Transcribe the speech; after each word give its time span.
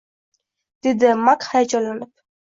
dedi 0.85 1.11
Mak 1.25 1.41
hayajonlanib 1.51 2.11